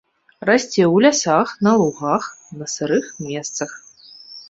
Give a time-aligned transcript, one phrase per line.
[0.49, 2.23] Расце ў лясах, на лугах,
[2.61, 3.81] на сырых месцах.